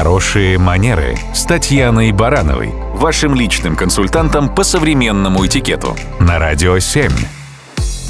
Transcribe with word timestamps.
Хорошие 0.00 0.56
манеры 0.56 1.18
с 1.34 1.44
Татьяной 1.44 2.10
Барановой, 2.12 2.70
вашим 2.94 3.34
личным 3.34 3.76
консультантом 3.76 4.48
по 4.54 4.64
современному 4.64 5.44
этикету 5.44 5.94
на 6.18 6.38
Радио 6.38 6.78
7. 6.78 7.10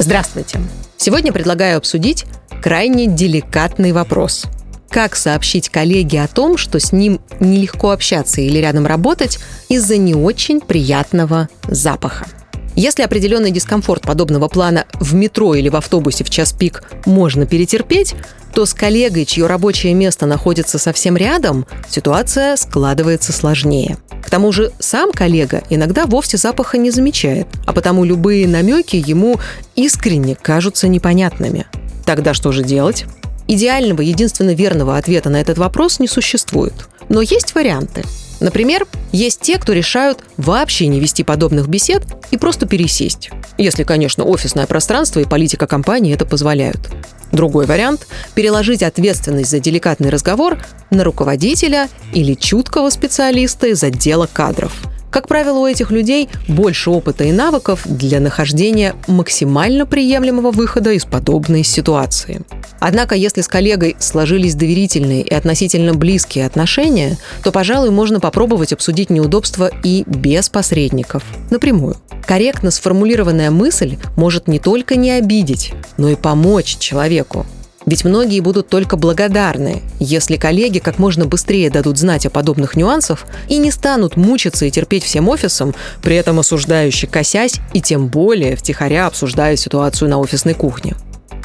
Здравствуйте. 0.00 0.58
Сегодня 0.96 1.32
предлагаю 1.32 1.78
обсудить 1.78 2.24
крайне 2.60 3.06
деликатный 3.06 3.92
вопрос. 3.92 4.46
Как 4.90 5.14
сообщить 5.14 5.68
коллеге 5.68 6.22
о 6.22 6.26
том, 6.26 6.56
что 6.56 6.80
с 6.80 6.90
ним 6.90 7.20
нелегко 7.38 7.92
общаться 7.92 8.40
или 8.40 8.58
рядом 8.58 8.84
работать 8.84 9.38
из-за 9.68 9.96
не 9.96 10.16
очень 10.16 10.60
приятного 10.60 11.48
запаха? 11.68 12.26
Если 12.74 13.04
определенный 13.04 13.52
дискомфорт 13.52 14.02
подобного 14.02 14.48
плана 14.48 14.86
в 14.94 15.14
метро 15.14 15.54
или 15.54 15.68
в 15.68 15.76
автобусе 15.76 16.24
в 16.24 16.30
час 16.30 16.52
пик 16.52 16.82
можно 17.06 17.46
перетерпеть, 17.46 18.16
то 18.56 18.64
с 18.64 18.72
коллегой, 18.72 19.26
чье 19.26 19.46
рабочее 19.46 19.92
место 19.92 20.24
находится 20.24 20.78
совсем 20.78 21.14
рядом, 21.14 21.66
ситуация 21.90 22.56
складывается 22.56 23.30
сложнее. 23.30 23.98
К 24.24 24.30
тому 24.30 24.50
же 24.50 24.72
сам 24.78 25.12
коллега 25.12 25.62
иногда 25.68 26.06
вовсе 26.06 26.38
запаха 26.38 26.78
не 26.78 26.90
замечает, 26.90 27.48
а 27.66 27.74
потому 27.74 28.02
любые 28.02 28.48
намеки 28.48 28.96
ему 28.96 29.38
искренне 29.74 30.36
кажутся 30.36 30.88
непонятными. 30.88 31.66
Тогда 32.06 32.32
что 32.32 32.50
же 32.50 32.64
делать? 32.64 33.04
Идеального, 33.46 34.00
единственно 34.00 34.54
верного 34.54 34.96
ответа 34.96 35.28
на 35.28 35.38
этот 35.38 35.58
вопрос 35.58 36.00
не 36.00 36.08
существует. 36.08 36.88
Но 37.10 37.20
есть 37.20 37.54
варианты– 37.54 38.04
Например, 38.40 38.86
есть 39.12 39.40
те, 39.40 39.58
кто 39.58 39.72
решают 39.72 40.18
вообще 40.36 40.88
не 40.88 41.00
вести 41.00 41.24
подобных 41.24 41.68
бесед 41.68 42.02
и 42.30 42.36
просто 42.36 42.66
пересесть. 42.66 43.30
Если, 43.56 43.82
конечно, 43.84 44.24
офисное 44.24 44.66
пространство 44.66 45.20
и 45.20 45.24
политика 45.24 45.66
компании 45.66 46.14
это 46.14 46.26
позволяют. 46.26 46.90
Другой 47.32 47.66
вариант– 47.66 48.06
переложить 48.34 48.82
ответственность 48.82 49.50
за 49.50 49.58
деликатный 49.58 50.10
разговор 50.10 50.58
на 50.90 51.04
руководителя 51.04 51.88
или 52.12 52.34
чуткого 52.34 52.90
специалиста 52.90 53.66
из 53.68 53.82
отдела 53.82 54.28
кадров– 54.32 54.72
как 55.16 55.28
правило, 55.28 55.60
у 55.60 55.66
этих 55.66 55.90
людей 55.90 56.28
больше 56.46 56.90
опыта 56.90 57.24
и 57.24 57.32
навыков 57.32 57.80
для 57.86 58.20
нахождения 58.20 58.94
максимально 59.08 59.86
приемлемого 59.86 60.50
выхода 60.50 60.92
из 60.92 61.06
подобной 61.06 61.64
ситуации. 61.64 62.42
Однако, 62.80 63.14
если 63.14 63.40
с 63.40 63.48
коллегой 63.48 63.96
сложились 63.98 64.54
доверительные 64.54 65.22
и 65.22 65.34
относительно 65.34 65.94
близкие 65.94 66.46
отношения, 66.46 67.18
то, 67.42 67.52
пожалуй, 67.52 67.90
можно 67.90 68.20
попробовать 68.20 68.72
обсудить 68.72 69.10
неудобства 69.10 69.70
и 69.82 70.04
без 70.06 70.48
посредников, 70.48 71.22
напрямую. 71.50 71.96
Корректно 72.26 72.70
сформулированная 72.70 73.50
мысль 73.50 73.98
может 74.16 74.48
не 74.48 74.58
только 74.58 74.96
не 74.96 75.12
обидеть, 75.12 75.72
но 75.96 76.08
и 76.08 76.16
помочь 76.16 76.78
человеку. 76.78 77.46
Ведь 77.86 78.04
многие 78.04 78.40
будут 78.40 78.68
только 78.68 78.96
благодарны, 78.96 79.80
если 80.00 80.36
коллеги 80.36 80.80
как 80.80 80.98
можно 80.98 81.24
быстрее 81.24 81.70
дадут 81.70 81.98
знать 81.98 82.26
о 82.26 82.30
подобных 82.30 82.74
нюансах 82.74 83.24
и 83.48 83.58
не 83.58 83.70
станут 83.70 84.16
мучиться 84.16 84.66
и 84.66 84.72
терпеть 84.72 85.04
всем 85.04 85.28
офисом, 85.28 85.72
при 86.02 86.16
этом 86.16 86.40
осуждающий 86.40 87.06
косясь 87.06 87.60
и 87.72 87.80
тем 87.80 88.08
более 88.08 88.56
втихаря 88.56 89.06
обсуждая 89.06 89.54
ситуацию 89.54 90.10
на 90.10 90.18
офисной 90.18 90.54
кухне. 90.54 90.96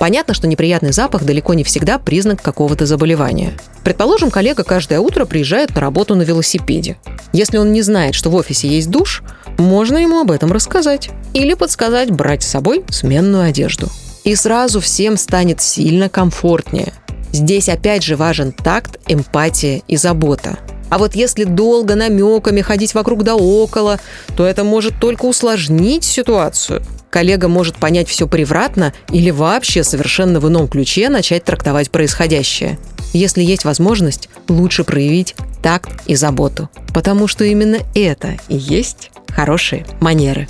Понятно, 0.02 0.34
что 0.34 0.48
неприятный 0.48 0.94
запах 0.94 1.26
далеко 1.26 1.54
не 1.54 1.64
всегда 1.64 2.00
признак 2.00 2.42
какого-то 2.42 2.88
заболевания. 2.88 3.54
Предположим, 3.84 4.32
коллега 4.32 4.64
каждое 4.64 5.00
утро 5.00 5.26
приезжает 5.26 5.76
на 5.76 5.82
работу 5.82 6.16
на 6.16 6.24
велосипеде. 6.24 6.98
Если 7.34 7.58
он 7.58 7.72
не 7.72 7.84
знает, 7.84 8.16
что 8.16 8.32
в 8.32 8.36
офисе 8.36 8.68
есть 8.68 8.90
душ, 8.90 9.22
можно 9.60 10.00
ему 10.00 10.20
об 10.20 10.32
этом 10.32 10.52
рассказать. 10.52 11.12
Или 11.36 11.54
подсказать 11.54 12.10
брать 12.10 12.42
с 12.42 12.48
собой 12.48 12.84
сменную 12.90 13.44
одежду 13.44 13.90
и 14.24 14.34
сразу 14.34 14.80
всем 14.80 15.18
станет 15.18 15.62
сильно 15.62 16.10
комфортнее. 16.10 16.94
Здесь 17.32 17.70
опять 17.70 18.04
же 18.04 18.16
важен 18.16 18.54
такт, 18.54 19.00
эмпатия 19.08 19.84
и 19.88 19.98
забота. 19.98 20.58
А 20.90 20.98
вот 20.98 21.14
если 21.14 21.44
долго 21.44 21.94
намеками 21.94 22.62
ходить 22.62 22.96
вокруг 22.96 23.22
да 23.22 23.36
около, 23.36 24.00
то 24.36 24.48
это 24.48 24.64
может 24.64 25.00
только 25.00 25.26
усложнить 25.26 26.04
ситуацию. 26.04 26.82
Коллега 27.12 27.50
может 27.50 27.76
понять 27.76 28.08
все 28.08 28.26
превратно 28.26 28.94
или 29.12 29.30
вообще 29.30 29.84
совершенно 29.84 30.40
в 30.40 30.48
ином 30.48 30.68
ключе 30.68 31.10
начать 31.10 31.44
трактовать 31.44 31.92
происходящее. 31.92 32.80
Если 33.14 33.44
есть 33.44 33.66
возможность, 33.66 34.30
лучше 34.48 34.86
проявить 34.86 35.36
такт 35.62 35.90
и 36.08 36.16
заботу. 36.16 36.70
Потому 36.94 37.28
что 37.28 37.44
именно 37.44 37.80
это 37.94 38.38
и 38.48 38.56
есть 38.56 39.12
хорошие 39.28 39.86
манеры. 40.00 40.48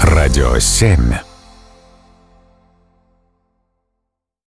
Радио 0.00 0.58
7. 0.58 1.33